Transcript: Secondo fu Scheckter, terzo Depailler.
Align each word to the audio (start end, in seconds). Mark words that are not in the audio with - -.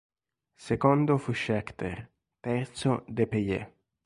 Secondo 0.55 1.19
fu 1.19 1.31
Scheckter, 1.31 2.09
terzo 2.39 3.05
Depailler. 3.07 3.71